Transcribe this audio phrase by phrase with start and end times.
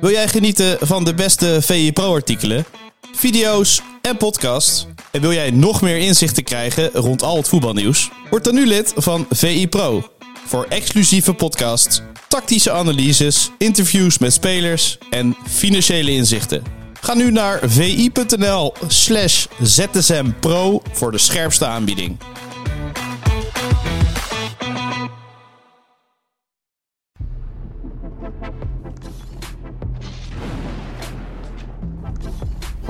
[0.00, 2.64] Wil jij genieten van de beste VI Pro-artikelen,
[3.12, 4.86] video's en podcasts?
[5.10, 8.10] En wil jij nog meer inzichten krijgen rond al het voetbalnieuws?
[8.30, 10.10] Word dan nu lid van VI Pro.
[10.46, 16.62] Voor exclusieve podcasts, tactische analyses, interviews met spelers en financiële inzichten.
[17.00, 22.18] Ga nu naar vi.nl slash zsmpro voor de scherpste aanbieding.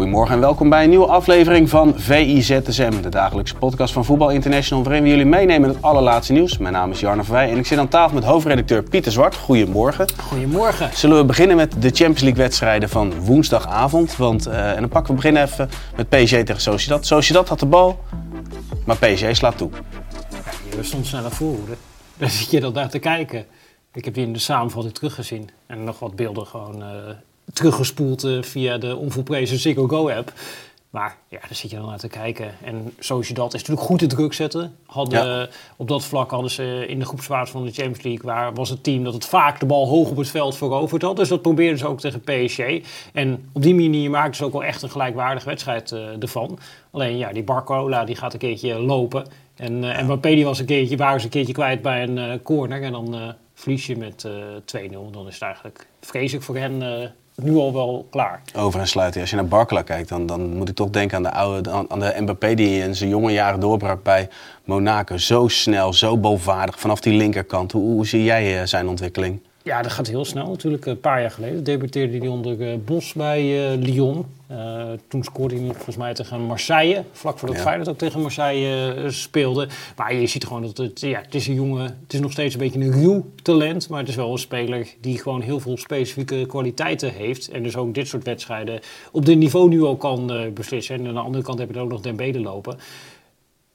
[0.01, 4.84] Goedemorgen en welkom bij een nieuwe aflevering van VIZSM, de dagelijkse podcast van Voetbal International,
[4.84, 6.59] waarin we jullie meenemen in het allerlaatste nieuws.
[6.59, 9.37] Mijn naam is Jarno Verwij en ik zit aan tafel met hoofdredacteur Pieter Zwart.
[9.37, 10.07] Goedemorgen.
[10.23, 10.91] Goedemorgen.
[10.97, 14.17] Zullen we beginnen met de Champions League wedstrijden van woensdagavond?
[14.17, 17.07] Want, eh, en dan pakken we beginnen even met PSG tegen Sociedad.
[17.07, 17.98] Sociedad had de bal,
[18.85, 19.70] maar PSG slaat toe.
[20.77, 21.77] Je stond sneller voorhoede.
[22.17, 23.47] Daar zit je dan naar te kijken.
[23.92, 25.51] Ik heb die in de samenvatting teruggezien.
[25.67, 26.89] En nog wat beelden gewoon eh,
[27.53, 30.33] teruggespoeld eh, via de onvolprezen Ziggo Go app.
[30.91, 32.55] Maar ja, daar zit je dan naar te kijken.
[32.65, 34.77] En Sociedad is natuurlijk goed te druk zetten.
[34.87, 35.48] Hadden, Ja.
[35.77, 38.23] Op dat vlak hadden ze in de groepsfase van de Champions League...
[38.25, 41.17] waar was het team dat het vaak de bal hoog op het veld veroverd had.
[41.17, 42.59] Dus dat probeerden ze ook tegen PSG.
[43.12, 46.59] En op die manier maakten ze ook wel echt een gelijkwaardige wedstrijd eh, ervan.
[46.91, 49.27] Alleen ja, die Barcola die gaat een keertje lopen.
[49.61, 52.39] En uh, Mbappé die was een keertje, waren ze een keertje kwijt bij een eh,
[52.42, 52.83] corner.
[52.83, 55.11] En dan eh, verlies je met eh 2-0.
[55.11, 57.09] Dan is het eigenlijk vreselijk voor hen eh,
[57.42, 58.42] nu al wel klaar.
[58.56, 59.20] Over en sluiten.
[59.20, 62.00] Als je naar Barcola kijkt, dan, dan moet ik toch denken aan de, oude, aan
[62.00, 64.28] de Mbappé die in zijn jonge jaren doorbrak bij
[64.64, 65.16] Monaco.
[65.16, 67.73] Zo snel, zo bovenvaardig vanaf die linkerkant.
[67.73, 69.40] Hoe, hoe zie jij eh, zijn ontwikkeling?
[69.70, 70.86] Ja, dat gaat heel snel natuurlijk.
[70.86, 74.27] Een paar jaar geleden debuteerde hij onder eh, Bos bij eh, Lyon.
[74.51, 77.05] Uh, toen scoorde hij volgens mij tegen Marseille.
[77.13, 77.63] Vlak voordat Ja.
[77.63, 79.69] Feyenoord ook tegen Marseille uh, speelde.
[79.97, 81.83] Maar je ziet gewoon dat het, ja, het is een jongen...
[81.83, 83.89] Het is nog steeds een beetje een ruw talent.
[83.89, 87.48] Maar het is wel een speler die gewoon heel veel specifieke kwaliteiten heeft.
[87.48, 88.80] En dus ook dit soort wedstrijden
[89.13, 90.98] op dit niveau nu al kan uh, beslissen.
[90.98, 92.79] En aan de andere kant heb je er ook nog Dembele lopen.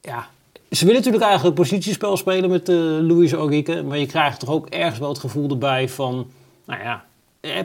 [0.02, 0.28] Ja,
[0.76, 3.84] ze willen natuurlijk eigenlijk positiespel spelen met uh, Luis Enrique.
[3.84, 6.28] Maar je krijgt toch ook ergens wel het gevoel erbij van...
[6.66, 7.06] Nou ja,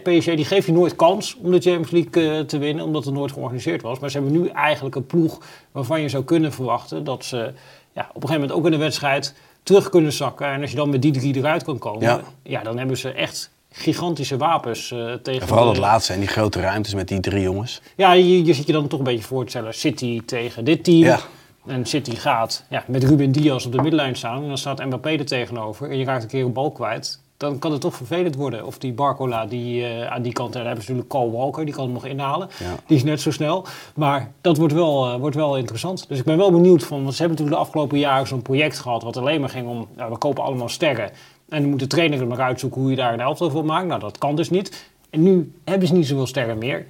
[0.02, 3.14] PSG die geeft je nooit kans om de Champions League uh, te winnen, omdat het
[3.14, 3.98] nooit georganiseerd was.
[3.98, 5.40] Maar ze hebben nu eigenlijk een ploeg
[5.72, 7.52] waarvan je zou kunnen verwachten dat ze
[7.92, 10.46] ja, op een gegeven moment ook in de wedstrijd terug kunnen zakken.
[10.46, 13.10] En als je dan met die drie eruit kan komen, ja, ja dan hebben ze
[13.10, 15.40] echt gigantische wapens uh, tegen.
[15.40, 17.80] En vooral het laatste en die grote ruimtes met die drie jongens.
[17.96, 19.74] Ja, je, je zit je dan toch een beetje voor te stellen.
[19.74, 20.98] City tegen dit team.
[20.98, 21.20] Ja.
[21.66, 24.42] En City gaat ja, met Ruben Diaz op de middenlijn staan.
[24.42, 25.90] En dan staat Mbappé er tegenover.
[25.90, 28.66] En je raakt een keer een bal kwijt dan kan het toch vervelend worden.
[28.66, 31.74] Of die Barcola die, uh, aan die kant, daar hebben ze natuurlijk Cole Walker, die
[31.74, 32.48] kan hem nog inhalen.
[32.58, 32.74] Ja.
[32.86, 33.66] Die is net zo snel.
[33.94, 36.08] Maar dat wordt wel, uh, wordt wel interessant.
[36.08, 38.78] Dus ik ben wel benieuwd van, want ze hebben natuurlijk de afgelopen jaren zo'n project
[38.78, 41.10] gehad, wat alleen maar ging om, nou, we kopen allemaal sterren.
[41.48, 43.86] En dan moet de trainer er maar uitzoeken hoe je daar een elftal van maakt.
[43.86, 44.90] Nou, dat kan dus niet.
[45.10, 46.86] En nu hebben ze niet zoveel sterren meer.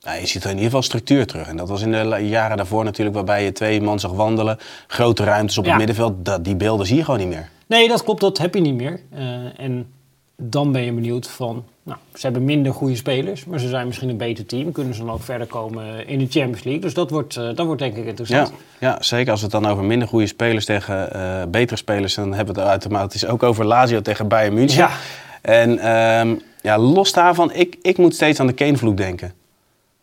[0.00, 1.48] Nou, je ziet er in ieder geval structuur terug.
[1.48, 4.58] En dat was in de jaren daarvoor natuurlijk, waarbij je twee man zag wandelen.
[4.86, 5.70] Grote ruimtes op ja.
[5.70, 6.24] het middenveld.
[6.24, 7.48] Dat, die beelden zie je gewoon niet meer.
[7.66, 9.00] Nee, dat klopt, dat heb je niet meer.
[9.14, 9.20] Uh,
[9.56, 9.86] en
[10.36, 14.08] dan ben je benieuwd van, nou, ze hebben minder goede spelers, maar ze zijn misschien
[14.08, 14.72] een beter team.
[14.72, 16.82] Kunnen ze dan ook verder komen in de Champions League?
[16.82, 18.52] Dus dat wordt, uh, dat wordt denk ik interessant.
[18.78, 22.14] Ja, ja, zeker als we het dan over minder goede spelers tegen uh, betere spelers,
[22.14, 24.78] dan hebben we het automatisch ook over Lazio tegen Bayern München.
[24.78, 24.90] Ja.
[25.40, 29.32] En um, ja, los daarvan, ik, ik moet steeds aan de Kane-vloek denken.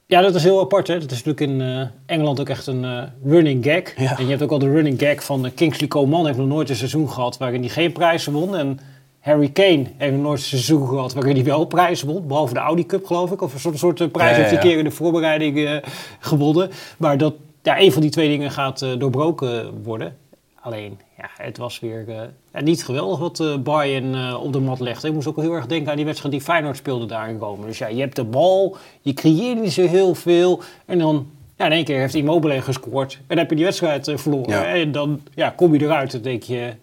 [0.08, 0.88] Ja, dat is heel apart.
[0.88, 1.00] Hè?
[1.00, 3.98] Dat is natuurlijk in uh, Engeland ook echt een uh, running gag.
[3.98, 4.18] Ja.
[4.18, 6.26] En je hebt ook al de running gag van uh, Kingsley Coman.
[6.26, 8.56] heeft nog nooit een seizoen gehad waarin hij geen prijzen won.
[8.56, 8.80] En
[9.20, 12.28] Harry Kane heeft nog nooit een seizoen gehad waarin hij wel prijzen won.
[12.28, 13.42] Behalve de Audi Cup, geloof ik.
[13.42, 14.56] Of een soort, soort prijs Ja, ja, heeft hij ja.
[14.56, 15.78] een keer in de voorbereiding eh,
[16.20, 16.70] gewonnen.
[16.98, 20.18] Maar dat ja, een van die twee dingen gaat eh, doorbroken worden.
[20.62, 22.06] Alleen, ja, het was weer
[22.52, 25.08] eh, niet geweldig wat eh Bayern eh, op de mat legde.
[25.08, 27.66] Ik moest ook heel erg denken aan die wedstrijd die Feyenoord speelde daar in Rome.
[27.66, 30.62] Dus ja, je hebt de bal, je creëert niet zo heel veel.
[30.86, 31.28] En dan,
[31.58, 33.14] ja, in één keer heeft Immobile gescoord.
[33.14, 34.50] En dan heb je die wedstrijd verloren.
[34.50, 34.66] Ja.
[34.66, 36.74] En dan ja, kom je eruit en denk je,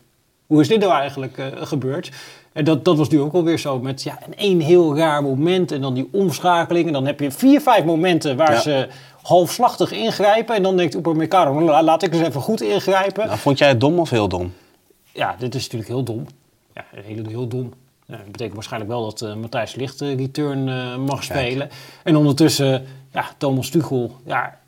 [0.46, 2.10] hoe is dit nou eigenlijk gebeurd?
[2.52, 5.72] En dat, dat was nu ook alweer zo met ja, een één heel raar moment
[5.72, 6.86] en dan die omschakeling.
[6.86, 8.60] En dan heb je vier, vijf momenten waar Ja.
[8.60, 8.88] ze
[9.22, 10.56] halfslachtig ingrijpen.
[10.56, 13.26] En dan denkt Upamecano, la- laat ik eens even goed ingrijpen.
[13.26, 14.52] Nou, vond jij het dom of heel dom?
[15.12, 16.26] Ja, dit is natuurlijk heel dom.
[16.74, 17.72] Ja, heel, heel dom.
[18.06, 21.70] Dat betekent waarschijnlijk wel dat uh, Matthijs Licht de return uh, mag spelen.
[22.04, 24.58] En ondertussen, ja, Thomas Tuchel, ja,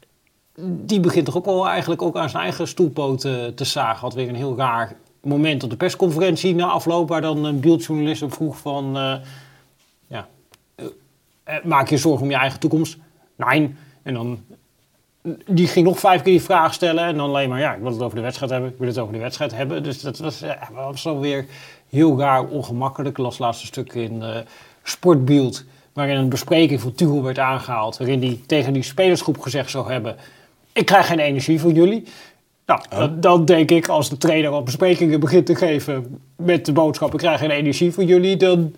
[0.61, 3.21] die begint toch ook wel eigenlijk ook aan zijn eigen stoelpoot
[3.55, 4.01] te zagen.
[4.01, 8.23] Had weer een heel raar moment op de persconferentie na afloop, waar dan een beeldjournalist
[8.23, 8.99] op vroeg van,
[10.07, 10.29] ja,
[11.65, 12.97] maak je zorgen om je eigen toekomst?
[13.37, 13.75] Nee.
[14.05, 14.39] En dan
[15.47, 17.05] die ging nog vijf keer die vraag stellen.
[17.05, 18.71] En dan alleen maar, ja, ik wil het over de wedstrijd hebben.
[18.71, 19.83] Ik wil het over de wedstrijd hebben.
[19.83, 21.47] Dus dat was, ja, was dan weer
[21.89, 23.19] heel raar ongemakkelijk.
[23.19, 24.37] Ik las laatste stuk in uh,
[24.83, 25.65] Sportbeeld.
[25.93, 27.97] Waarin een bespreking van Tuchel werd aangehaald.
[27.97, 30.17] Waarin hij tegen die spelersgroep gezegd zou hebben...
[30.73, 32.05] Ik krijg geen energie van jullie.
[32.67, 33.05] Nou, oh.
[33.17, 37.19] dan, denk ik, als de trainer al besprekingen begint te geven met de boodschap: ik
[37.19, 38.75] krijg geen energie van jullie, dan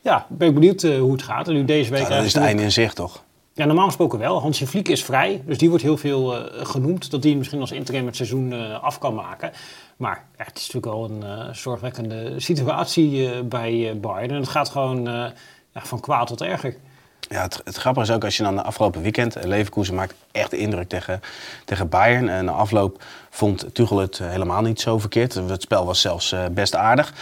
[0.00, 1.48] ja, ben ik benieuwd uh, hoe het gaat.
[1.48, 2.08] En nu deze week.
[2.08, 3.22] Dat is het einde in zicht, toch?
[3.54, 4.40] Ja, normaal gesproken wel.
[4.40, 7.10] Hansje Vliek is vrij, dus die wordt heel veel uh, genoemd.
[7.10, 9.52] Dat die misschien als interim het seizoen uh, af kan maken.
[9.96, 14.30] Maar het is natuurlijk wel een uh, zorgwekkende situatie bij Bayern.
[14.30, 15.32] En het gaat gewoon ja,
[15.74, 16.76] van kwaad tot erger.
[17.20, 19.44] Ja, het, het, grappige is ook als je dan de afgelopen weekend...
[19.44, 21.20] Leverkusen maakt echt indruk tegen,
[21.64, 22.28] tegen Bayern.
[22.28, 25.34] En na afloop vond Tuchel het helemaal niet zo verkeerd.
[25.34, 27.12] Het spel was zelfs best aardig.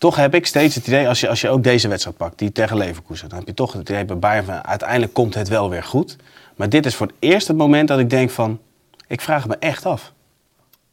[0.00, 2.52] Toch heb ik steeds het idee, als je, als je ook deze wedstrijd pakt, die
[2.52, 5.70] tegen Leverkusen, dan heb je toch het idee bij Bayern van uiteindelijk komt het wel
[5.70, 6.16] weer goed.
[6.56, 8.58] Maar dit is voor het eerst het moment dat ik denk van,
[9.06, 10.12] ik vraag me echt af.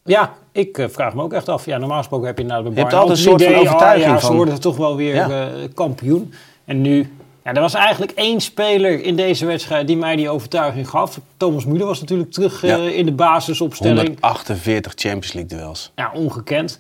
[0.04, 1.66] Ja, ik uh, vraag me ook echt af.
[1.66, 2.90] Ja, normaal gesproken heb je nou de Bayern...
[2.90, 5.16] Je hebt altijd een soort idee, van overtuiging oh, ja, ze worden toch wel weer
[5.16, 5.30] ja.
[5.30, 6.34] uh, kampioen.
[6.66, 7.12] En nu...
[7.44, 11.20] Ja, er was eigenlijk één speler in deze wedstrijd die mij die overtuiging gaf.
[11.38, 12.78] Thomas Müller was natuurlijk terug ja.
[12.78, 14.08] in de basisopstelling.
[14.08, 15.92] 148 Champions League duels.
[15.96, 16.78] Ja, ongekend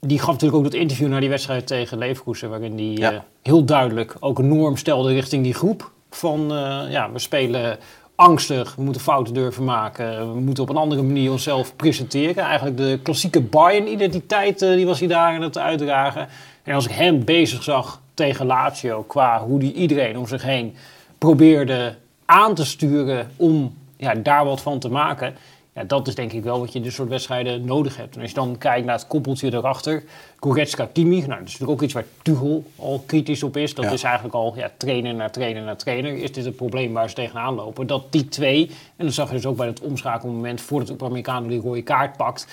[0.00, 3.12] die gaf natuurlijk ook dat interview naar die wedstrijd tegen Leverkusen, waarin hij ja.
[3.12, 5.90] uh, heel duidelijk ook een norm stelde richting die groep.
[6.10, 7.78] Van uh, ja, we spelen
[8.14, 12.44] angstig, we moeten fouten durven maken, we moeten op een andere manier onszelf presenteren.
[12.44, 16.28] Eigenlijk de klassieke Bayern-identiteit, uh, die was hij daar aan het uitdragen.
[16.62, 20.74] En als ik hem bezig zag tegen Lazio, qua hoe hij iedereen om zich heen
[21.18, 21.94] probeerde
[22.24, 25.34] aan te sturen om ja, daar wat van te maken
[25.74, 28.14] ja, dat is denk ik wel wat je in dit soort wedstrijden nodig hebt.
[28.14, 30.02] En als je dan kijkt naar het koppeltje erachter,
[30.38, 33.74] Goretzka, Kimi, nou, dat is natuurlijk ook iets waar Tuchel al kritisch op is.
[33.74, 36.16] Dat is eigenlijk al ja, trainer naar trainer naar trainer.
[36.16, 37.86] Is dit het probleem waar ze tegenaan lopen?
[37.86, 41.48] Dat die twee, en dat zag je dus ook bij het omschakelmoment voor het Upamecano
[41.48, 42.46] die rode kaart pakt.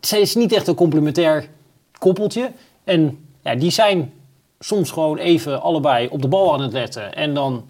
[0.00, 1.48] Het is niet echt een complementair
[1.98, 2.50] koppeltje.
[2.84, 4.12] En ja, die zijn
[4.60, 7.14] soms gewoon even allebei op de bal aan het letten.
[7.14, 7.64] En dan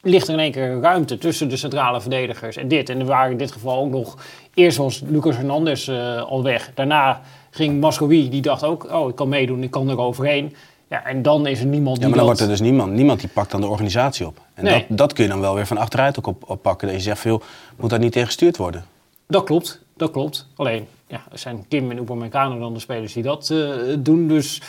[0.00, 2.88] ligt er in één keer ruimte tussen de centrale verdedigers en dit.
[2.88, 4.16] En er waren in dit geval ook nog...
[4.54, 6.70] Eerst was Lucas Hernandez uh, al weg.
[6.74, 8.92] Daarna ging Mascoui, die dacht ook...
[8.92, 10.54] oh, ik kan meedoen, ik kan er overheen.
[10.88, 12.92] Ja, en dan is er niemand die Ja, maar dan wordt er dus niemand.
[12.92, 14.40] Niemand die pakt dan de organisatie op.
[14.54, 14.84] En nee.
[14.88, 16.88] dat, dat kun je dan wel weer van achteruit ook op, oppakken.
[16.88, 17.42] Dat je zegt, veel
[17.76, 18.84] moet daar niet tegen gestuurd worden?
[19.26, 20.46] Dat klopt, dat klopt.
[20.56, 24.28] Alleen, ja, er zijn Kim en Upamecano dan de spelers die dat uh, doen.
[24.28, 24.62] Dus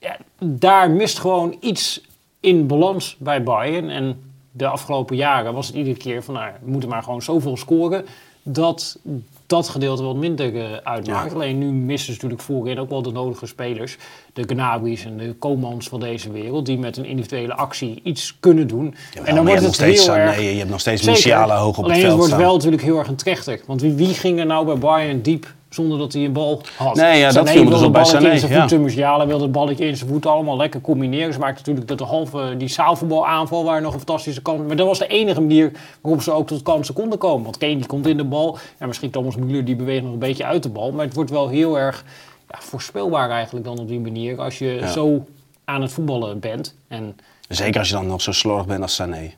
[0.00, 2.00] ja, daar mist gewoon iets
[2.40, 3.90] in balans bij Bayern.
[3.90, 4.25] En
[4.56, 8.04] de afgelopen jaren was het iedere keer van nou, we moeten maar gewoon zoveel scoren
[8.42, 8.98] dat
[9.46, 11.28] dat gedeelte wat minder uh, uitmaakt.
[11.30, 11.34] Ja.
[11.34, 13.96] Alleen nu missen ze natuurlijk voorin ook wel de nodige spelers.
[14.32, 16.66] De Gnabry's en de Komans van deze wereld.
[16.66, 18.94] Die met een individuele actie iets kunnen doen.
[19.14, 20.36] Ja, en dan wordt het heel erg...
[20.36, 22.42] Nee, je hebt nog steeds Musiala hoog op Alleen het veld het wordt staan.
[22.42, 23.60] wel natuurlijk heel erg een trechter.
[23.66, 26.94] Want wie, wie ging er nou bij Bayern diep zonder dat hij een bal had.
[26.94, 28.60] Nee, ja, dat viel me dus op bij Sané, in zijn ja.
[28.60, 31.32] voeten, Musiala wilde het balletje in zijn voeten, allemaal lekker combineren.
[31.32, 34.60] Ze maakten natuurlijk dat de halve, die zaalvoetbalaanval waar nog een fantastische kans.
[34.66, 37.44] Maar dat was de enige manier waarop ze ook tot kansen konden komen.
[37.44, 40.18] Want Kane die komt in de bal, en misschien Thomas Müller die beweegt nog een
[40.18, 40.92] beetje uit de bal.
[40.92, 42.04] Maar het wordt wel heel erg
[42.50, 44.86] ja, voorspelbaar eigenlijk dan op die manier, als je Ja.
[44.86, 45.24] zo
[45.64, 46.74] aan het voetballen bent.
[46.88, 47.16] En
[47.48, 49.32] Zeker als je dan nog zo slordig bent als Sané.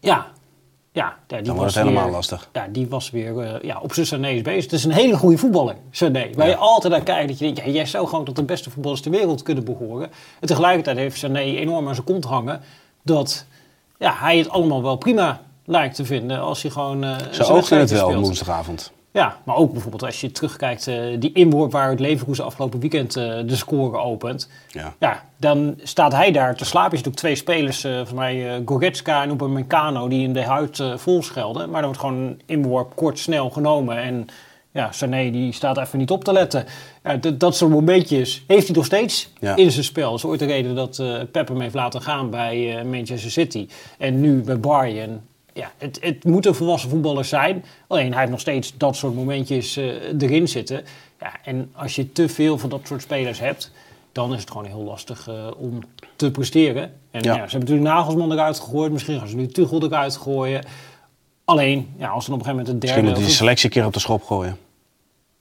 [0.00, 0.26] ja,
[0.96, 2.48] ja, die Dan was het helemaal weer- lastig.
[2.52, 4.62] Ja, die was weer eh, ja, op zijn Sané's bezig.
[4.62, 6.30] Het is een hele goede voetballer, Sané.
[6.34, 7.28] Waar je altijd naar kijkt.
[7.28, 10.10] Dat je denkt, ja, jij zou gewoon tot de beste voetballers ter wereld kunnen behoren.
[10.40, 12.60] En tegelijkertijd heeft Sané enorm aan zijn kont hangen.
[13.02, 13.44] Dat
[13.98, 16.40] ja, hij het allemaal wel prima lijkt te vinden.
[16.40, 18.92] Als hij gewoon Ze zijn oogden het wel op woensdagavond.
[19.16, 23.16] Ja, maar ook bijvoorbeeld als je terugkijkt, eh, die inworp waar het Leverkusen afgelopen weekend
[23.16, 24.48] eh, de score opent.
[24.68, 24.94] Ja.
[24.98, 26.90] Ja, dan staat hij daar te slapen.
[26.90, 30.82] Je ziet ook twee spelers, eh volgens mij Goretzka en Upamecano, die in de huid
[30.96, 31.70] vol schelden.
[31.70, 33.96] Maar dan wordt gewoon een inworp kort, snel genomen.
[33.96, 34.26] En
[34.72, 36.64] ja, Sané die staat even niet op te letten.
[37.04, 39.56] Ja, dat- dat soort momentjes heeft hij nog steeds Ja.
[39.56, 40.08] in zijn spel.
[40.10, 43.68] Dat is ooit de reden dat Pep hem heeft laten gaan bij Manchester City.
[43.98, 45.20] En nu bij Bayern.
[45.56, 47.64] Ja, het, het moet een volwassen voetballer zijn.
[47.86, 49.84] Alleen hij heeft nog steeds dat soort momentjes eh,
[50.18, 50.84] erin zitten.
[51.20, 53.70] Ja, en als je te veel van dat soort spelers hebt,
[54.12, 55.78] dan is het gewoon heel lastig eh, om
[56.16, 56.82] te presteren.
[57.10, 57.30] En Ja.
[57.30, 57.34] ja.
[57.34, 58.92] ze hebben natuurlijk Nagelsman eruit gegooid.
[58.92, 60.64] Misschien gaan ze nu Tuchel eruit gooien.
[61.44, 63.08] Alleen, ja, als dan op een gegeven moment een Misschien derde...
[63.08, 64.56] moet hij de of- selectie een keer op de schop gooien.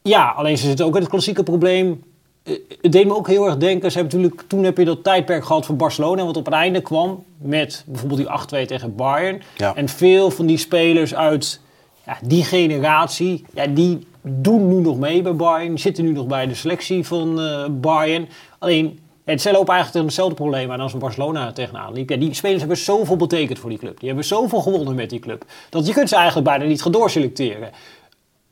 [0.01, 2.03] ja, alleen ze zitten ook in het klassieke probleem.
[2.45, 3.91] Eh, het deed me ook heel erg denken.
[3.91, 6.81] Ze hebben natuurlijk, toen heb je dat tijdperk gehad van Barcelona, wat op het einde
[6.81, 9.41] kwam met bijvoorbeeld die 8-2 tegen Bayern.
[9.57, 9.75] Ja.
[9.75, 11.61] En veel van die spelers uit
[12.05, 16.47] ja, die generatie, ja, die doen nu nog mee bij Bayern, zitten nu nog bij
[16.47, 18.29] de selectie van eh, Bayern.
[18.59, 22.09] Alleen, het zij lopen eigenlijk tegen hetzelfde probleem aan als een Barcelona tegenaan liep.
[22.09, 23.99] Ja, die spelers hebben zoveel betekend voor die club.
[23.99, 25.45] Die hebben zoveel gewonnen met die club.
[25.69, 27.69] Dat je kunt ze eigenlijk bijna niet gaan doorselecteren.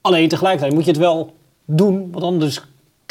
[0.02, 1.34] Alleen tegelijkertijd moet je het wel
[1.66, 2.62] doen, want anders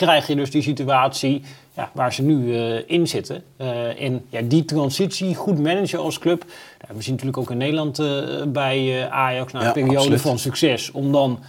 [0.02, 1.42] krijg je dus die situatie
[1.75, 3.42] ja, waar ze nu eh, in zitten.
[3.56, 6.44] Eh, en ja, die transitie goed managen als club.
[6.80, 10.21] Nou, we zien natuurlijk ook in Nederland eh, bij Ajax na een Ja, periode absoluut.
[10.21, 10.90] van succes.
[10.90, 11.40] Om dan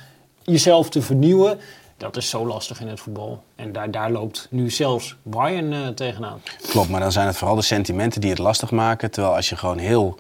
[0.44, 1.60] jezelf te vernieuwen.
[1.98, 3.44] Dat is zo lastig in het voetbal.
[3.56, 6.42] En daar, daar loopt nu zelfs Bayern eh, tegenaan.
[6.70, 9.12] Klopt, maar dan zijn het vooral de sentimenten die het lastig maken.
[9.12, 10.20] Terwijl als je gewoon heel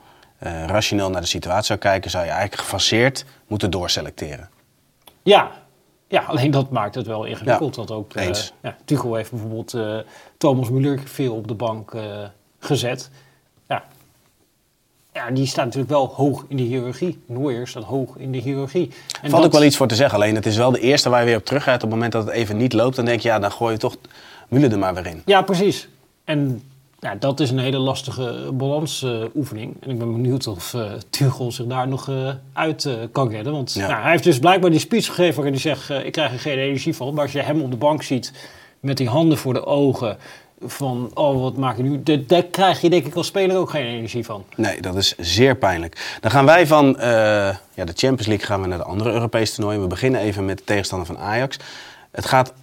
[0.67, 4.49] rationeel naar de situatie zou kijken, zou je eigenlijk gefaseerd moeten doorselecteren.
[5.23, 5.51] Ja,
[6.13, 7.75] ja alleen dat maakt het wel ingewikkeld.
[7.75, 8.53] Want ook eh, eens.
[8.62, 9.98] ja, Tuchel heeft bijvoorbeeld eh,
[10.38, 12.03] Thomas Müller veel op de bank eh,
[12.60, 13.10] gezet.
[13.67, 13.84] Ja.
[15.13, 17.22] ja, die staat natuurlijk wel hoog in de hiërarchie.
[17.25, 18.91] Neuer staat hoog in de hiërarchie.
[19.22, 20.15] En Valt ook dat- wel iets voor te zeggen.
[20.20, 21.75] Alleen het is wel de eerste waar je weer op teruggaat.
[21.75, 23.79] Op het moment dat het even niet loopt, dan denk je, ja, dan gooi je
[23.79, 23.96] toch
[24.50, 25.22] Müller er maar weer in.
[25.25, 25.88] Ja, precies.
[26.24, 26.63] En
[27.03, 29.75] ja, dat is een hele lastige balansoefening.
[29.79, 33.53] en ik ben benieuwd of eh Tuchel zich daar nog eh, uit eh, kan redden.
[33.53, 33.88] Want Ja.
[33.88, 35.89] nou, hij heeft dus blijkbaar die speech gegeven waarin hij zegt...
[35.89, 37.13] eh, ik krijg er geen energie van.
[37.13, 38.31] Maar als je hem op de bank ziet
[38.79, 40.17] met die handen voor de ogen...
[40.65, 42.03] van, oh, wat maak je nu?
[42.03, 44.43] Da- Daar krijg je denk ik als speler ook geen energie van.
[44.55, 46.17] Nee, dat is zeer pijnlijk.
[46.22, 47.10] Dan gaan wij van eh,
[47.74, 49.81] ja, de Champions League gaan we naar de andere Europese toernooien.
[49.81, 51.57] We beginnen even met de tegenstander van Ajax.
[52.12, 52.53] Het gaat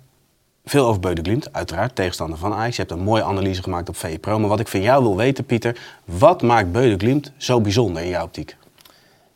[0.70, 2.76] veel over Beu de Glimt, uiteraard, tegenstander van Ajax.
[2.76, 4.38] Je hebt een mooie analyse gemaakt op VE Pro.
[4.38, 8.02] Maar wat ik van jou wil weten, Pieter, wat maakt Beu de Glimt zo bijzonder
[8.02, 8.56] in jouw optiek?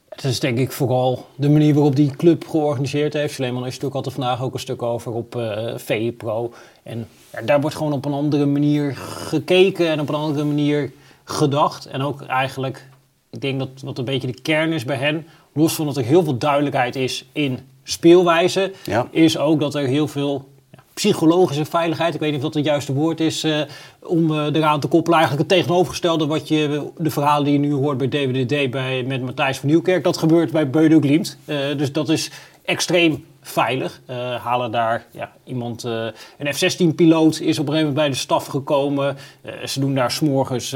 [0.09, 3.35] Het is denk ik vooral de manier waarop die club georganiseerd heeft.
[3.35, 5.33] Suleiman heeft natuurlijk altijd vandaag ook een stuk over op
[5.77, 6.53] VE Pro.
[6.83, 10.93] En ja, daar wordt gewoon op een andere manier gekeken en op een andere manier
[11.25, 11.87] gedacht.
[11.87, 12.87] En ook eigenlijk,
[13.31, 16.05] ik denk dat wat een beetje de kern is bij hen, los van dat er
[16.05, 19.07] heel veel duidelijkheid is in speelwijze, Ja.
[19.11, 20.53] is ook dat er heel veel
[20.95, 23.61] psychologische veiligheid, ik weet niet of dat het juiste woord is, eh,
[24.03, 25.19] om eh, eraan te koppelen.
[25.19, 29.23] Eigenlijk het tegenovergestelde wat je, de verhalen die je nu hoort bij DWDD bij, met
[29.23, 31.39] Matthijs van Nieuwkerk, dat gebeurt bij Beude Glimt.
[31.45, 32.31] Eh, dus dat is
[32.65, 34.01] extreem veilig.
[34.43, 39.17] Halen daar ja, iemand, een F-16-piloot is op een gegeven moment bij de staf gekomen.
[39.65, 40.71] Ze doen daar s'morgens,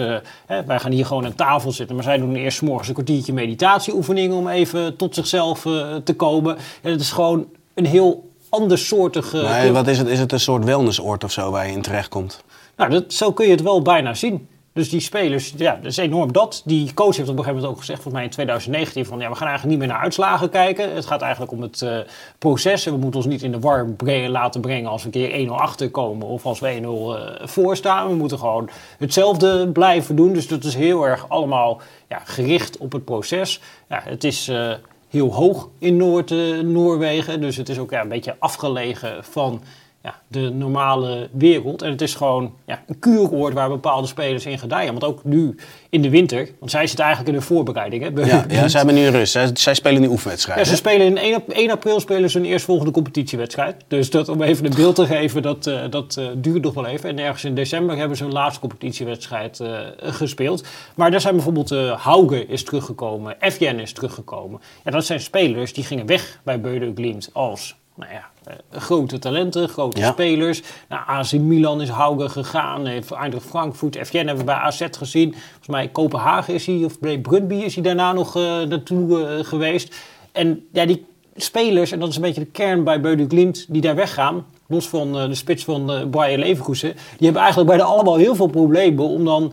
[0.47, 2.95] hè, wij gaan hier gewoon aan tafel zitten, maar zij doen eerst 's morgens een
[2.95, 5.61] kwartiertje meditatieoefeningen om even tot zichzelf
[6.05, 6.57] te komen.
[6.83, 9.73] En het is gewoon een heel andersoortig eh, Nee, club.
[9.73, 10.09] wat is het?
[10.09, 12.45] Is het een soort wellnessoord of zo waar je in terechtkomt?
[12.77, 14.49] Nou, dat, zo kun je het wel bijna zien.
[14.79, 16.63] Dus die spelers, ja, dat is enorm dat.
[16.65, 19.29] Die coach heeft op een gegeven moment ook gezegd, volgens mij in 2019, van ja,
[19.29, 20.95] we gaan eigenlijk niet meer naar uitslagen kijken.
[20.95, 21.99] Het gaat eigenlijk om het eh,
[22.39, 22.87] proces.
[22.87, 25.47] En we moeten ons niet in de war brengen, laten brengen als we een keer
[25.47, 28.09] 1-0 achter komen of als we 1-0 eh, voor staan.
[28.09, 30.33] We moeten gewoon hetzelfde blijven doen.
[30.33, 33.61] Dus dat is heel erg allemaal ja, gericht op het proces.
[33.89, 34.73] Ja, het is eh,
[35.09, 39.63] heel hoog in Noord-Noorwegen, dus het is ook ja, een beetje afgelegen van
[40.09, 41.83] ja, de normale wereld.
[41.83, 44.91] En het is gewoon ja, een kuuroord waar bepaalde spelers in gedijen.
[44.93, 45.55] Want ook nu
[45.91, 48.03] in de winter, want zij zitten eigenlijk in de voorbereiding.
[48.03, 49.33] Hè, Ja, ja, zij hebben nu rust.
[49.33, 50.67] Zij, zij spelen nu Ja, oefenwedstrijden.
[50.67, 53.85] ze spelen in 1, ap- 1 april spelen ze hun eerstvolgende competitiewedstrijd.
[53.89, 56.87] Dus dat, om even een beeld te geven, dat, eh, dat eh, duurt nog wel
[56.87, 57.09] even.
[57.09, 60.67] En ergens in december hebben ze hun laatste competitiewedstrijd eh, gespeeld.
[60.95, 64.61] Maar daar zijn bijvoorbeeld Hauge is teruggekomen, Evjen is teruggekomen.
[64.85, 69.19] Ja, dat zijn spelers die gingen weg bij Beude Glimt als nou ja, eh, grote
[69.19, 70.13] talenten, grote Ja.
[70.13, 70.63] spelers.
[70.89, 75.33] Naar AC Milan is Hauge gegaan, heeft Frankfurt, Evjen hebben we bij AZ gezien.
[75.33, 79.45] Volgens mij Kopenhagen is hij, of bij Brøndby is hij daarna nog eh, naartoe eh,
[79.45, 79.97] geweest.
[80.33, 83.81] En ja, die spelers, en dat is een beetje de kern bij Beude Glimt, die
[83.83, 88.35] daar weggaan, los van de spits van Bayer Leverkusen, die hebben eigenlijk bijna allemaal heel
[88.35, 89.53] veel problemen om dan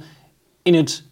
[0.63, 1.03] in het,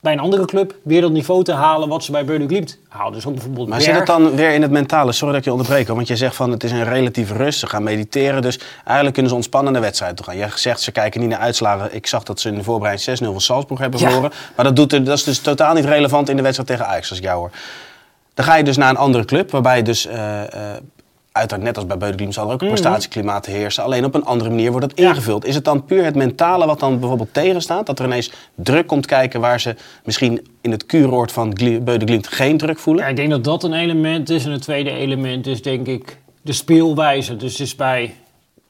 [0.00, 3.12] bij een andere club weer dat niveau te halen wat ze bij Glimt halen.
[3.12, 3.90] Dus bijvoorbeeld Maar Berg.
[3.90, 5.12] zit het dan weer in het mentale?
[5.12, 7.58] Sorry dat ik je onderbreek, hoor, want je zegt van het is een relatieve rust.
[7.58, 10.36] Ze gaan mediteren, dus eigenlijk kunnen ze ontspannen naar de wedstrijd toe gaan.
[10.36, 11.94] Je zegt ze kijken niet naar uitslagen.
[11.94, 14.06] Ik zag dat ze in de voorbereiding 6-0 van Salzburg hebben Ja.
[14.06, 14.32] verloren.
[14.56, 17.08] Maar dat, doet er, dat is dus totaal niet relevant in de wedstrijd tegen Ajax,
[17.10, 17.50] als ik jou hoor.
[18.34, 20.06] Dan ga je dus naar een andere club, waarbij je dus...
[20.06, 20.76] eh, eh,
[21.38, 23.84] Uiteraard, net als bij Beude Glimt zal er ook een prestatieklimaat heersen.
[23.84, 25.44] Alleen op een andere manier wordt het ingevuld.
[25.44, 27.86] Is het dan puur het mentale wat dan bijvoorbeeld tegenstaat?
[27.86, 32.26] Dat er ineens druk komt kijken waar ze misschien in het kuuroord van Beude Glimt
[32.26, 33.04] geen druk voelen?
[33.04, 34.44] Ja, ik denk dat dat een element is.
[34.44, 37.36] En het tweede element is denk ik de speelwijze.
[37.36, 38.14] Dus het is bij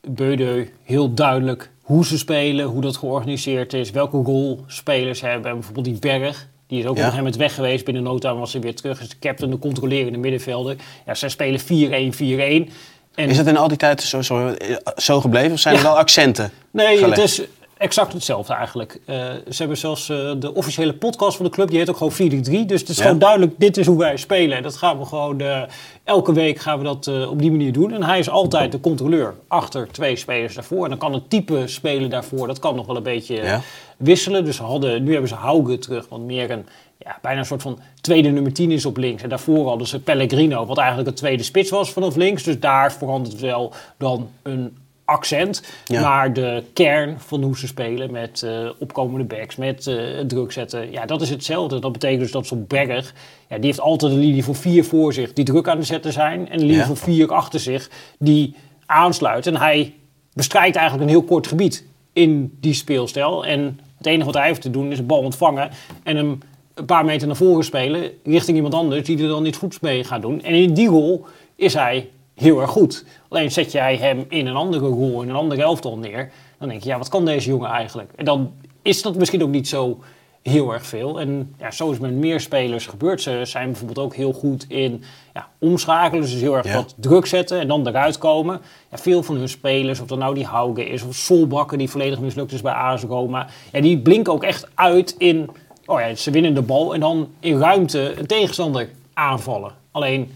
[0.07, 5.49] Beudeu heel duidelijk hoe ze spelen, hoe dat georganiseerd is, welke rol spelers hebben.
[5.49, 7.03] En bijvoorbeeld die Berg, die is ook op Ja.
[7.03, 7.85] een gegeven moment weg geweest.
[7.85, 9.01] Binnen no time was hij weer terug.
[9.01, 10.75] Is de captain, de controlerende middenvelder.
[11.05, 12.69] Ja, zij spelen 4-1-4-1.
[13.15, 14.55] En- Is het in al die tijd zo, zo,
[14.97, 17.21] zo gebleven of zijn er wel accenten Nee, gelegd?
[17.21, 17.41] het is
[17.79, 18.99] exact hetzelfde eigenlijk.
[19.05, 19.15] Eh,
[19.49, 22.65] ze hebben zelfs eh, de officiële podcast van de club, die heet ook gewoon 4-3.
[22.65, 23.03] Dus het is Ja.
[23.03, 24.57] gewoon duidelijk, dit is hoe wij spelen.
[24.57, 25.61] En dat gaan we gewoon, eh,
[26.03, 27.93] elke week gaan we dat op die manier doen.
[27.93, 30.83] En hij is altijd de controleur achter twee spelers daarvoor.
[30.83, 33.61] En dan kan het type spelen daarvoor, dat kan nog wel een beetje Ja.
[33.97, 34.45] wisselen.
[34.45, 36.65] Dus hadden, nu hebben ze Hauge terug, want meer een...
[37.05, 39.23] Ja, bijna een soort van tweede nummer 10 is op links.
[39.23, 42.43] En daarvoor hadden ze Pellegrino, wat eigenlijk een tweede spits was vanaf links.
[42.43, 44.77] Dus daar verandert wel dan een
[45.09, 45.63] accent.
[45.85, 46.01] Ja.
[46.01, 49.95] Maar de kern van hoe ze spelen met eh, opkomende backs, met eh,
[50.27, 51.79] druk zetten, ja, dat is hetzelfde.
[51.79, 53.13] Dat betekent dus dat zo'n Berg,
[53.49, 56.13] ja, die heeft altijd een linie van vier voor zich die druk aan het zetten
[56.13, 56.47] zijn.
[56.49, 56.85] En een linie Ja.
[56.85, 57.89] van vier achter zich
[58.19, 59.47] die aansluit.
[59.47, 59.93] En hij
[60.33, 63.45] bestrijkt eigenlijk een heel kort gebied in die speelstijl.
[63.45, 65.69] En het enige wat hij heeft te doen is een bal ontvangen
[66.03, 66.39] en hem
[66.73, 70.03] een paar meter naar voren spelen richting iemand anders die er dan iets goeds mee
[70.03, 70.41] gaat doen.
[70.43, 71.25] En in die rol
[71.55, 73.05] is hij heel erg goed.
[73.29, 76.83] Alleen zet jij hem in een andere rol, in een andere elftal neer, dan denk
[76.83, 78.11] je, ja, wat kan deze jongen eigenlijk?
[78.15, 79.99] En dan is dat misschien ook niet zo
[80.41, 81.19] heel erg veel.
[81.19, 83.21] En ja, zo is met meer spelers gebeurd.
[83.21, 85.03] Ze zijn bijvoorbeeld ook heel goed in
[85.33, 86.73] ja, omschakelen, dus heel erg Ja.
[86.73, 88.61] wat druk zetten en dan eruit komen.
[88.91, 92.19] Ja, veel van hun spelers, of dat nou die Hauge is, of Solbakken die volledig
[92.19, 95.49] mislukt is bij AS Roma, ja, die blinken ook echt uit in,
[95.85, 99.71] oh ja, ze winnen de bal en dan in ruimte een tegenstander aanvallen.
[99.91, 100.31] Alleen,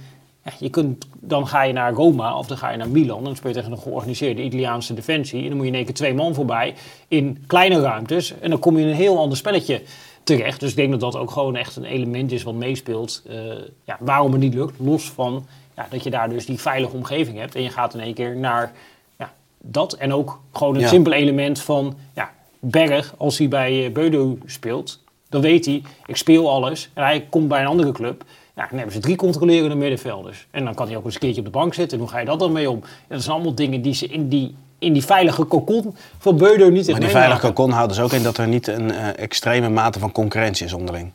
[0.45, 3.23] ja, je kunt, dan ga je naar Roma of dan ga je naar Milan.
[3.23, 5.41] Dan speel je tegen een georganiseerde Italiaanse defensie.
[5.41, 6.73] En dan moet je in één keer twee man voorbij
[7.07, 8.39] in kleine ruimtes.
[8.39, 9.81] En dan kom je in een heel ander spelletje
[10.23, 10.59] terecht.
[10.59, 13.21] Dus ik denk dat dat ook gewoon echt een element is wat meespeelt.
[13.29, 13.35] eh,
[13.83, 14.79] ja, waarom het niet lukt.
[14.79, 15.45] Los van
[15.75, 17.55] ja, dat je daar dus die veilige omgeving hebt.
[17.55, 18.71] En je gaat in één keer naar
[19.17, 19.93] ja, dat.
[19.93, 20.89] En ook gewoon het Ja.
[20.89, 26.17] simpele element van ja, Berg, als hij bij uh, Beudo speelt, dan weet hij, ik
[26.17, 26.89] speel alles.
[26.93, 28.23] En hij komt bij een andere club.
[28.55, 30.47] Ja, dan hebben ze drie controlerende middenvelders.
[30.51, 31.97] En dan kan hij ook eens een keertje op de bank zitten.
[31.97, 32.81] En hoe ga je dat dan mee om?
[32.83, 36.69] En dat zijn allemaal dingen die ze in die, in die veilige kokon van Beudo
[36.69, 39.17] niet Maar echt die veilige cocon houdt dus ook in dat er niet een eh,
[39.23, 41.11] extreme mate van concurrentie is onderling.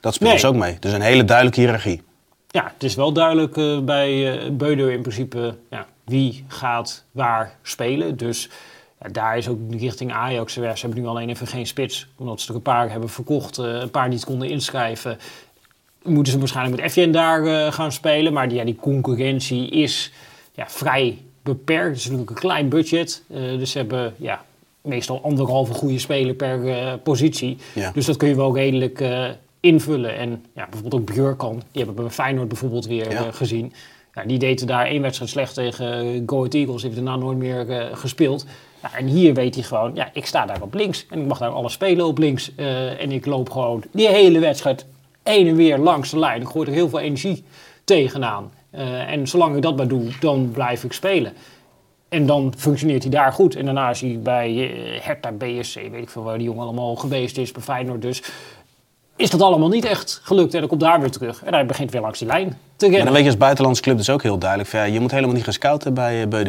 [0.00, 0.40] Dat speelt Nee.
[0.40, 0.76] dus ook mee.
[0.80, 2.02] Dus een hele duidelijke hiërarchie.
[2.48, 7.54] Ja, het is wel duidelijk eh, bij eh Beudo in principe ja, wie gaat waar
[7.62, 8.16] spelen.
[8.16, 8.48] Dus
[9.02, 10.52] ja, daar is ook richting Ajax.
[10.52, 13.56] Ze hebben nu alleen even geen spits, omdat ze er een paar hebben verkocht.
[13.56, 15.18] een paar niet konden inschrijven.
[16.02, 18.32] Moeten ze waarschijnlijk met FJN daar eh, gaan spelen.
[18.32, 20.12] Maar die, ja, die concurrentie is
[20.54, 21.88] ja, vrij beperkt.
[21.88, 23.22] Het is natuurlijk een klein budget.
[23.28, 24.44] eh, dus ze hebben ja,
[24.82, 27.56] meestal anderhalve goede speler per eh, positie.
[27.74, 27.90] Ja.
[27.94, 29.04] Dus dat kun je wel redelijk
[29.60, 30.16] invullen.
[30.16, 33.32] En ja, bijvoorbeeld ook Björkan, die hebben we bij Feyenoord bijvoorbeeld weer Ja.
[33.32, 33.72] gezien.
[34.14, 36.82] Ja, die deed er daar één wedstrijd slecht tegen Go Ahead Eagles.
[36.82, 38.46] Heeft daarna nooit meer gespeeld.
[38.82, 41.06] Ja, en hier weet hij gewoon, ja, ik sta daar op links.
[41.10, 42.52] En ik mag daar alles spelen op links.
[42.98, 44.86] en ik loop gewoon die hele wedstrijd
[45.28, 46.40] heen en weer langs de lijn.
[46.40, 47.44] Ik gooi er heel veel energie
[47.84, 48.52] tegenaan.
[48.70, 51.32] Eh, en zolang ik dat maar doe, dan blijf ik spelen.
[52.08, 53.56] En dan functioneert hij daar goed.
[53.56, 56.96] En daarna is hij bij eh, Hertha, BSC, weet ik veel waar die jongen allemaal
[56.96, 58.22] geweest is, bij Feyenoord dus.
[59.16, 61.44] Is dat allemaal niet echt gelukt en dan komt daar weer terug.
[61.44, 63.04] En hij begint weer langs die lijn te rennen.
[63.04, 64.70] dan weet je als buitenlandse club dus ook heel duidelijk.
[64.70, 66.30] Van, ja, je moet helemaal niet gaan scouten bij uh.
[66.30, 66.44] Want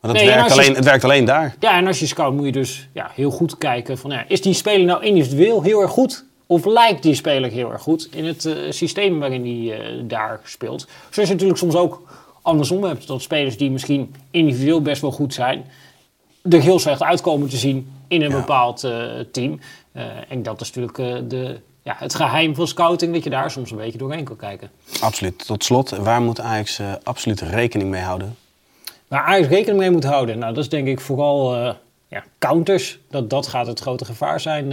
[0.00, 1.54] het, Nee, en werkt je- alleen, het werkt alleen daar.
[1.60, 4.42] Ja, en als je scout moet je dus ja, heel goed kijken van ja, is
[4.42, 6.24] die speler nou individueel heel erg goed?
[6.46, 10.40] Of lijkt die speler heel erg goed in het eh, systeem waarin hij eh, daar
[10.44, 10.86] speelt?
[11.10, 12.02] Zoals je natuurlijk soms ook
[12.42, 13.06] andersom hebt.
[13.06, 15.64] Dat spelers die misschien individueel best wel goed zijn,
[16.50, 18.36] er heel slecht uitkomen te zien in een Ja.
[18.36, 19.60] bepaald eh, team.
[20.28, 23.76] En dat is natuurlijk de, ja, het geheim van scouting, dat je daar soms een
[23.76, 24.70] beetje doorheen kan kijken.
[25.00, 25.46] Absoluut.
[25.46, 28.36] Tot slot, waar moet Ajax absoluut rekening mee houden?
[29.08, 31.54] Waar Ajax rekening mee moet houden, nou, dat is denk ik vooral
[32.08, 32.98] ja, counters.
[33.10, 34.72] Dat, dat gaat het grote gevaar zijn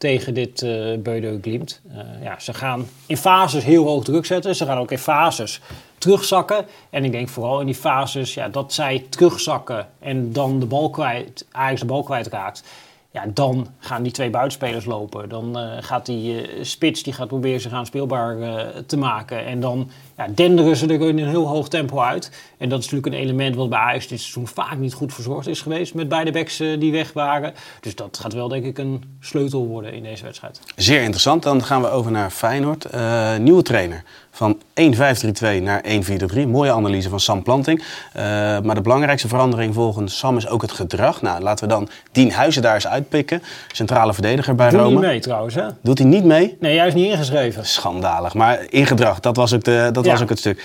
[0.00, 1.80] tegen dit eh Beude Glimt.
[1.92, 4.56] Eh, ja, ze gaan in fases heel hoog druk zetten.
[4.56, 5.60] Ze gaan ook in fases
[5.98, 6.66] terugzakken.
[6.90, 10.90] En ik denk vooral in die fases ja, dat zij terugzakken en dan de bal
[10.90, 12.64] kwijt, Ajax de bal kwijtraakt.
[13.10, 15.28] Ja, dan gaan die twee buitenspelers lopen.
[15.28, 19.46] Dan eh, gaat die spits die gaat proberen zich aanspeelbaar eh, te maken.
[19.46, 22.30] En dan ja, denderen ze er in een heel hoog tempo uit.
[22.58, 25.46] En dat is natuurlijk een element wat bij Ajax dit seizoen vaak niet goed verzorgd
[25.46, 25.94] is geweest.
[25.94, 27.54] Met beide backs eh, die weg waren.
[27.80, 30.60] Dus dat gaat wel denk ik een sleutel worden in deze wedstrijd.
[30.76, 31.42] Zeer interessant.
[31.42, 32.84] Dan gaan we over naar Feyenoord.
[32.84, 34.02] Eh, nieuwe trainer.
[34.32, 36.46] Van 1-5-3-2 naar 1-4-3.
[36.46, 37.84] Mooie analyse van Sam Planting.
[38.12, 38.22] Eh,
[38.60, 41.22] maar de belangrijkste verandering volgens Sam is ook het gedrag.
[41.22, 43.42] Nou, laten we dan Dien Huizen daar eens uitpikken.
[43.72, 44.90] Centrale verdediger bij Doe Roma.
[44.90, 45.66] niet mee trouwens hè?
[45.82, 46.56] Doet hij niet mee?
[46.60, 47.66] Nee, jij is niet ingeschreven.
[47.66, 48.34] Schandalig.
[48.34, 50.64] Maar in gedrag, dat was ook, de, dat Was ook het stuk.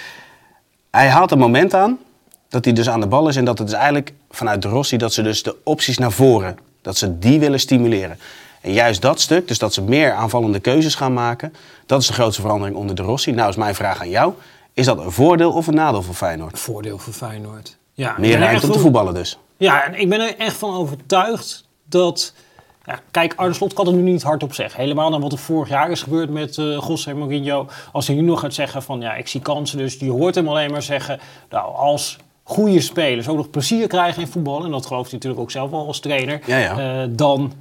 [0.92, 1.98] Hij haalt een moment aan
[2.50, 3.36] dat hij dus aan de bal is.
[3.36, 6.58] En dat het is eigenlijk vanuit de Rossi dat ze dus de opties naar voren,
[6.82, 8.20] dat ze die willen stimuleren.
[8.62, 11.54] En juist dat stuk, dus dat ze meer aanvallende keuzes gaan maken,
[11.86, 13.32] dat is de grootste verandering onder de Rossi.
[13.32, 14.34] Nou is mijn vraag aan jou.
[14.74, 16.60] Is dat een voordeel of een nadeel voor Feyenoord?
[16.60, 17.78] Voordeel voor Feyenoord.
[17.94, 19.38] Ja, Meer er ruimte om te voetballen dus.
[19.58, 22.34] Ja, en ik ben er echt van overtuigd dat...
[22.86, 24.82] Ja, kijk, Arne Slot kan er nu niet hard op zeggen.
[24.82, 27.68] Helemaal naar wat er vorig jaar is gebeurd met José Mourinho.
[27.92, 29.78] Als hij nu nog gaat zeggen van ja, ik zie kansen.
[29.78, 31.20] Dus je hoort hem alleen maar zeggen...
[31.50, 34.64] Nou, als goede spelers ook nog plezier krijgen in voetbal...
[34.64, 36.42] en dat gelooft hij natuurlijk ook zelf wel als trainer...
[36.46, 37.02] Ja, ja.
[37.04, 37.54] eh, dan,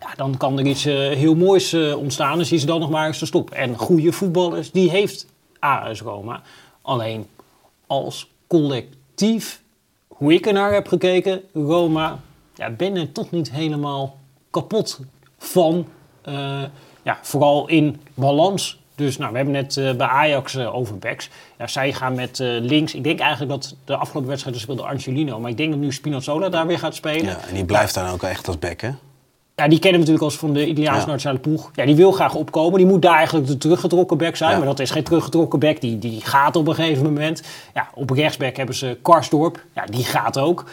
[0.00, 2.38] ja, dan kan er iets eh, heel moois ontstaan.
[2.38, 3.56] Dus is dan nog maar eens te stoppen.
[3.56, 5.26] En goede voetballers, die heeft
[5.58, 6.42] AS Roma.
[6.82, 7.26] Alleen
[7.86, 9.62] als collectief,
[10.08, 12.18] hoe ik ernaar heb gekeken, Roma,
[12.54, 14.16] ja, ben er toch niet helemaal
[14.60, 15.00] kapot
[15.38, 15.86] van.
[16.22, 16.62] Eh,
[17.02, 18.78] ja, vooral in balans.
[18.94, 21.30] Dus nou, we hebben net eh, bij Ajax eh, over backs.
[21.58, 22.94] Ja, zij gaan met links.
[22.94, 25.40] Ik denk eigenlijk dat de afgelopen wedstrijd speelde Angelino.
[25.40, 27.24] Maar ik denk dat nu Spinazzola daar weer gaat spelen.
[27.24, 28.90] Ja, en die blijft dan ook echt als bek, hè?
[29.54, 31.12] Ja, die kennen we natuurlijk als van de Italiaanse Ja.
[31.12, 31.70] nationale ploeg.
[31.74, 32.78] Ja, die wil graag opkomen.
[32.78, 34.50] Die moet daar eigenlijk de teruggetrokken back zijn.
[34.50, 34.56] Ja.
[34.56, 35.80] Maar dat is geen teruggetrokken back.
[35.80, 37.42] Die, die gaat op een gegeven moment.
[37.74, 39.64] Ja, op rechtsback hebben ze Karsdorp.
[39.74, 40.64] Ja, die gaat ook.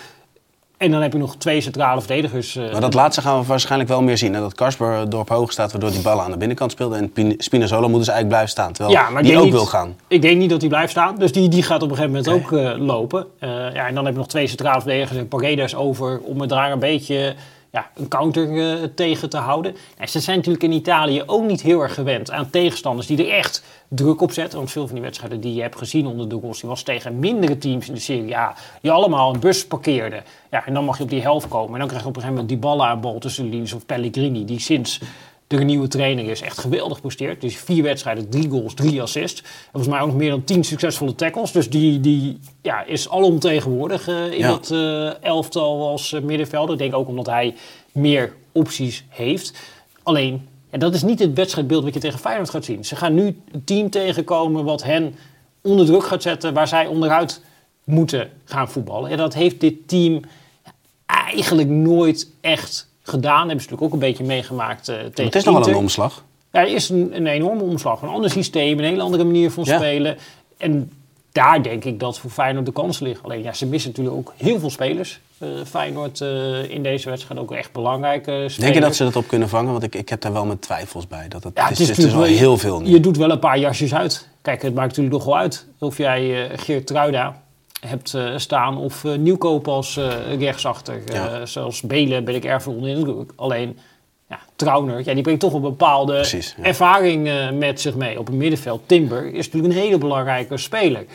[0.83, 2.55] En dan heb je nog twee centrale verdedigers.
[2.55, 4.33] eh, Maar dat laatste gaan we waarschijnlijk wel meer zien.
[4.33, 4.39] Hè?
[4.39, 6.97] Dat Kasper dorp hoog staat, waardoor die ballen aan de binnenkant speelden.
[6.99, 8.73] En Pin- Spinazzola moet dus eigenlijk blijven staan.
[8.73, 9.95] Terwijl ja, maar die ook niet- wil gaan.
[10.07, 11.15] Ik denk niet dat hij blijft staan.
[11.17, 13.25] Dus die, die gaat op een gegeven moment ook eh, lopen.
[13.39, 16.47] Eh, ja, en dan heb je nog twee centrale verdedigers en Paredes over om er
[16.47, 17.35] daar een beetje
[17.73, 19.75] ja, een counter eh, tegen te houden.
[19.99, 23.37] Ja, ze zijn natuurlijk in Italië ook niet heel erg gewend aan tegenstanders die er
[23.37, 24.57] echt druk op zetten.
[24.57, 27.57] Want veel van die wedstrijden die je hebt gezien onder de Rossi was tegen mindere
[27.57, 28.55] teams in de Serie A.
[28.81, 30.23] Die allemaal een bus parkeerden.
[30.51, 31.73] Ja, en dan mag je op die helft komen.
[31.73, 33.85] En dan krijg je op een gegeven moment die ballen aan bal tussen de of
[33.85, 34.45] Pellegrini.
[34.45, 34.99] Die sinds
[35.59, 37.41] een nieuwe trainer is, echt geweldig presteert.
[37.41, 39.41] Dus vier wedstrijden, drie goals, drie assists.
[39.41, 41.51] En volgens mij ook nog meer dan tien succesvolle tackles.
[41.51, 44.47] Dus die, die ja, is alomtegenwoordig eh in Ja.
[44.47, 46.73] dat eh, elftal als eh, middenvelder.
[46.73, 47.55] Ik denk ook omdat hij
[47.91, 49.53] meer opties heeft.
[50.03, 52.85] Alleen, ja, dat is niet het wedstrijdbeeld wat je tegen Feyenoord gaat zien.
[52.85, 55.15] Ze gaan nu een team tegenkomen wat hen
[55.61, 56.53] onder druk gaat zetten...
[56.53, 57.41] waar zij onderuit
[57.83, 59.09] moeten gaan voetballen.
[59.09, 60.21] En dat heeft dit team
[61.05, 63.47] eigenlijk nooit echt gedaan.
[63.47, 66.23] Hebben ze natuurlijk ook een beetje meegemaakt eh, tegen Het is nog wel een omslag.
[66.51, 68.01] Ja, er is een, een enorme omslag.
[68.01, 69.77] Een ander systeem, een hele andere manier van Ja.
[69.77, 70.17] spelen.
[70.57, 70.91] En
[71.31, 73.23] daar denk ik dat voor Feyenoord de kans ligt.
[73.23, 75.19] Alleen ja, ze missen natuurlijk ook heel veel spelers.
[75.37, 78.55] Eh, Feyenoord eh, in deze wedstrijd ook echt belangrijke spelers.
[78.55, 79.71] Denk je dat ze dat op kunnen vangen?
[79.71, 81.27] Want ik, ik heb daar wel mijn twijfels bij.
[81.27, 82.89] Dat het, Ja, het, is, het is wel heel veel nu.
[82.89, 84.27] Je doet wel een paar jasjes uit.
[84.41, 87.42] Kijk, het maakt natuurlijk nog wel uit of jij Geert Truida
[87.87, 91.01] hebt eh, staan of eh, Nieuwkoop als eh, rechtsachter.
[91.13, 91.45] Ja.
[91.45, 93.31] Zoals Belen ben ik erg veel onder de indruk.
[93.35, 93.77] Alleen
[94.29, 96.63] ja, Trauner, ja, die brengt toch een bepaalde Precies, ja.
[96.63, 98.19] ervaring met zich mee.
[98.19, 101.05] Op het middenveld, Timber is natuurlijk een hele belangrijke speler.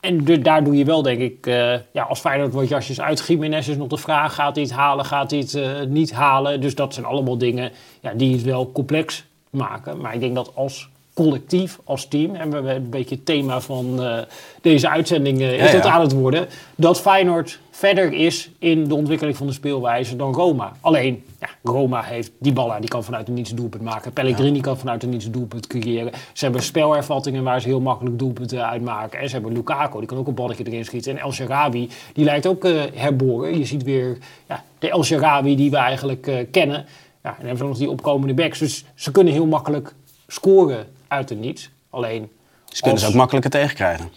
[0.00, 3.24] En de- daar doe je wel, denk ik, eh, ja, als Feyenoord wat jasjes uit.
[3.26, 6.60] Jiménez is nog de vraag, gaat hij het halen, gaat hij het niet halen?
[6.60, 10.00] Dus dat zijn allemaal dingen ja, die het wel complex maken.
[10.00, 13.60] Maar ik denk dat als collectief, als team, en we hebben een beetje het thema
[13.60, 14.18] van eh,
[14.60, 15.90] deze uitzending eh, is Ja, dat ja.
[15.90, 20.72] aan het worden, dat Feyenoord verder is in de ontwikkeling van de speelwijze dan Roma.
[20.80, 24.12] Alleen, ja, Roma heeft die ballen, die kan vanuit een niets doelpunt maken.
[24.12, 26.12] Pellegrini kan vanuit een niets doelpunt creëren.
[26.32, 29.18] Ze hebben spelervattingen waar ze heel makkelijk doelpunten uitmaken.
[29.18, 31.12] En ze hebben Lukaku, die kan ook een balletje erin schieten.
[31.12, 33.58] En El Sharawi, die lijkt ook eh, herboren.
[33.58, 36.86] Je ziet weer ja, de El Sharawi die we eigenlijk kennen.
[37.22, 38.58] Ja, en dan hebben ze nog die opkomende backs.
[38.58, 39.94] Dus ze kunnen heel makkelijk
[40.26, 41.70] scoren uit het niets.
[41.90, 42.30] Alleen...
[42.64, 44.10] Ze kunnen ze ook makkelijker tegenkrijgen.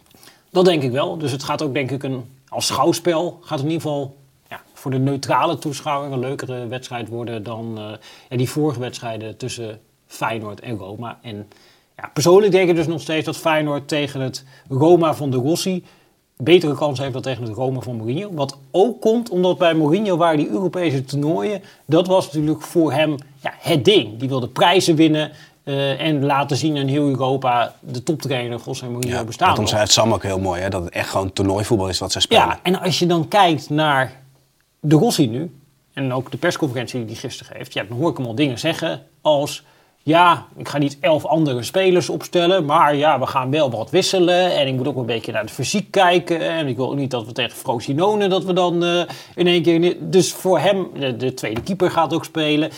[0.50, 1.18] dat denk ik wel.
[1.18, 4.18] Dus het gaat ook denk ik een, als schouwspel gaat het in ieder geval
[4.50, 7.92] ja, voor de neutrale toeschouwer een leukere wedstrijd worden dan eh,
[8.30, 11.20] ja, die vorige wedstrijden tussen Feyenoord en Roma.
[11.22, 11.48] En
[11.98, 15.84] ja, persoonlijk denk ik dus nog steeds dat Feyenoord tegen het Roma van de Rossi
[16.44, 18.34] betere kans heeft dan tegen het Roma van Mourinho.
[18.34, 23.16] Wat ook komt omdat bij Mourinho waren die Europese toernooien, dat was natuurlijk voor hem
[23.42, 24.20] ja, het ding.
[24.20, 25.32] Die wilde prijzen winnen
[25.64, 29.70] eh, en laten zien in heel Europa de toptrainer José Mourinho Ja, bestaat daarom nog.
[29.70, 32.22] zei het Sam ook heel mooi, hè, dat het echt gewoon toernooivoetbal is wat zij
[32.22, 32.44] spelen.
[32.44, 34.22] Ja, en als je dan kijkt naar
[34.80, 35.56] de Rossi nu,
[35.94, 38.60] en ook de persconferentie die hij gisteren geeft, ja, dan hoor ik hem al dingen
[38.60, 39.64] zeggen als...
[40.04, 44.56] Ja, ik ga niet elf andere spelers opstellen, maar ja, we gaan wel wat wisselen.
[44.56, 46.40] En ik moet ook een beetje naar het fysiek kijken.
[46.50, 49.02] En ik wil ook niet dat we tegen Frosinone, dat we dan eh,
[49.36, 49.98] in één keer...
[50.00, 52.72] Dus voor hem, de, de tweede keeper gaat ook spelen.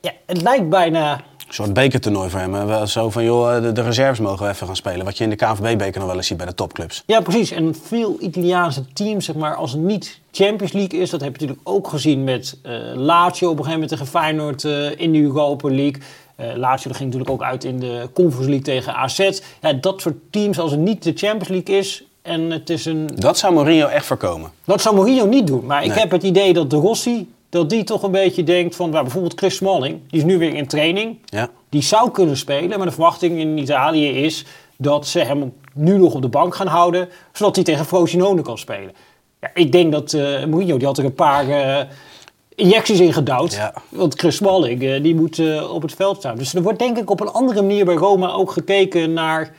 [0.00, 1.20] Ja, het lijkt bijna...
[1.58, 2.54] Een soort bekertoernooi voor hem.
[2.54, 2.86] hè.
[2.86, 5.04] Zo van, joh, de, de reserves mogen we even gaan spelen.
[5.04, 7.02] Wat je in de KNVB-beker nog wel eens ziet bij de topclubs.
[7.06, 7.50] Ja, precies.
[7.50, 11.40] En veel Italiaanse teams, zeg maar, als het niet Champions League is, dat heb je
[11.40, 15.20] natuurlijk ook gezien met eh Lazio op een gegeven moment tegen Feyenoord eh, in de
[15.22, 16.02] Europa League.
[16.36, 19.40] Eh Lazio ging natuurlijk ook uit in de Conference League tegen AZ.
[19.60, 23.10] Ja, dat soort teams, als het niet de Champions League is en het is een...
[23.14, 24.50] Dat zou Mourinho echt voorkomen.
[24.64, 25.66] Dat zou Mourinho niet doen.
[25.66, 28.90] Maar ik heb het idee dat de Rossi, dat die toch een beetje denkt van,
[28.90, 31.18] nou, bijvoorbeeld Chris Smalling, die is nu weer in training.
[31.24, 31.50] Ja.
[31.68, 34.44] Die zou kunnen spelen, maar de verwachting in Italië is
[34.76, 38.58] dat ze hem nu nog op de bank gaan houden, zodat hij tegen Frosinone kan
[38.58, 38.92] spelen.
[39.40, 41.80] Ja, ik denk dat uh, Mourinho, die had er een paar uh,
[42.54, 43.52] injecties in gedouwd.
[43.52, 43.74] Ja.
[43.88, 46.36] Want Chris Smalling, uh, die moet op het veld staan.
[46.36, 49.54] Dus er wordt denk ik op een andere manier bij Roma ook gekeken naar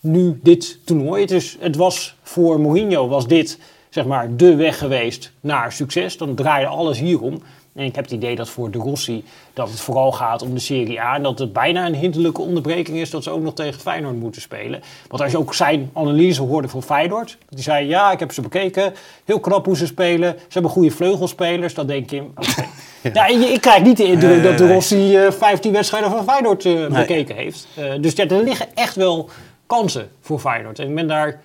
[0.00, 1.24] nu dit toernooi.
[1.24, 3.58] Is, het was voor Mourinho was dit
[3.96, 6.16] zeg maar de weg geweest naar succes.
[6.16, 7.42] Dan draaide alles hierom.
[7.74, 10.60] En ik heb het idee dat voor de Rossi dat het vooral gaat om de
[10.60, 11.14] Serie A.
[11.14, 14.40] En dat het bijna een hinderlijke onderbreking is dat ze ook nog tegen Feyenoord moeten
[14.40, 14.80] spelen.
[15.08, 17.38] Want als je ook zijn analyse hoorde voor Feyenoord.
[17.48, 18.94] Die zei, ja, ik heb ze bekeken.
[19.24, 20.34] Heel knap hoe ze spelen.
[20.38, 21.74] Ze hebben goede vleugelspelers.
[21.74, 22.68] Dan denk je, okay.
[23.12, 23.26] ja.
[23.26, 23.48] ja.
[23.48, 27.36] ik krijg niet de indruk dat de Rossi uh, 15 wedstrijden van Feyenoord uh, bekeken
[27.36, 27.68] heeft.
[27.78, 29.28] Uh, dus ja, er liggen echt wel
[29.66, 30.78] kansen voor Feyenoord.
[30.78, 31.40] En ik ben daar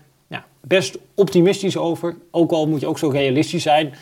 [0.61, 2.15] best optimistisch over.
[2.31, 3.93] Ook al moet je ook zo realistisch zijn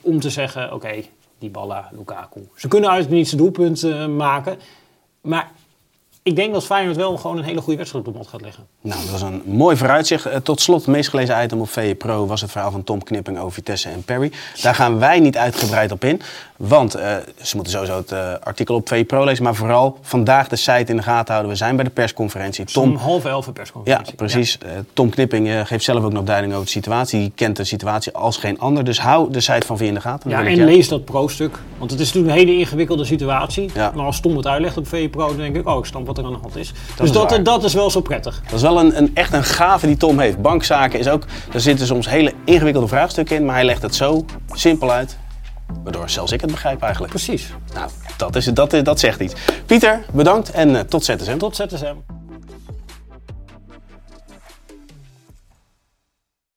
[0.00, 2.48] om te zeggen, oké, okay, Dybala, Lukaku.
[2.56, 4.58] Ze kunnen eigenlijk niet zijn doelpunt maken.
[5.20, 5.52] Maar
[6.28, 8.66] ik denk dat Feyenoord wel gewoon een hele goede wedstrijd op de mat gaat leggen.
[8.80, 10.26] Nou, dat was een mooi vooruitzicht.
[10.26, 13.02] Uh, tot slot, het meest gelezen item op VE Pro was het verhaal van Tom
[13.02, 14.32] Knipping over Vitesse en Perry.
[14.62, 16.20] Daar gaan wij niet uitgebreid op in.
[16.56, 17.02] Want uh,
[17.42, 19.44] ze moeten sowieso het uh, artikel op VE Pro lezen.
[19.44, 21.52] Maar vooral vandaag de site in de gaten houden.
[21.52, 22.64] We zijn bij de persconferentie.
[22.64, 24.06] Tom, om half elf een persconferentie.
[24.10, 24.58] Ja, precies.
[24.60, 24.68] Ja.
[24.92, 27.20] Tom Knipping geeft zelf ook nog duiding over de situatie.
[27.20, 28.84] Die kent de situatie als geen ander.
[28.84, 30.30] Dus hou de site van VE in de gaten.
[30.30, 31.58] Ja, en lees dat pro-stuk.
[31.78, 33.70] Want het is natuurlijk een hele ingewikkelde situatie.
[33.74, 33.92] Ja.
[33.94, 36.17] Maar als Tom het uitlegt op VE Pro, dan denk ik, oh, ik snap wat
[36.18, 36.68] er aan de hand is.
[36.68, 38.40] Dat dus is dat, dat is wel zo prettig.
[38.44, 40.42] Dat is wel een, een, echt een gave die Tom heeft.
[40.42, 44.24] Bankzaken is ook, daar zitten soms hele ingewikkelde vraagstukken in, maar hij legt het zo
[44.52, 45.18] simpel uit.
[45.82, 47.12] Waardoor zelfs ik het begrijp eigenlijk.
[47.12, 47.52] Precies.
[47.74, 49.34] Nou, dat, is, dat, dat zegt iets.
[49.66, 51.38] Pieter, bedankt en uh, tot ZSM.
[51.38, 52.17] Tot ZSM.